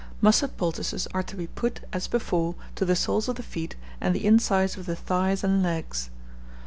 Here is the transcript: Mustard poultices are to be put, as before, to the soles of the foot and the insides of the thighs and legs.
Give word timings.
Mustard 0.19 0.57
poultices 0.57 1.07
are 1.13 1.21
to 1.21 1.35
be 1.35 1.45
put, 1.45 1.81
as 1.93 2.07
before, 2.07 2.55
to 2.73 2.85
the 2.85 2.95
soles 2.95 3.29
of 3.29 3.35
the 3.35 3.43
foot 3.43 3.75
and 4.01 4.15
the 4.15 4.25
insides 4.25 4.75
of 4.75 4.87
the 4.87 4.95
thighs 4.95 5.43
and 5.43 5.61
legs. 5.61 6.09